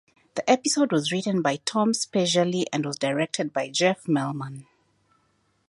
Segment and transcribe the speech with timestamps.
[0.33, 4.65] The episode was written by Tom Spezialy and was directed by Jeff Melman.